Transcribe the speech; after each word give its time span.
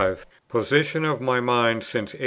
POSITION 0.49 1.05
OF 1.05 1.21
MY 1.21 1.41
MIND 1.41 1.83
SINCE 1.83 2.15
1845. 2.15 2.19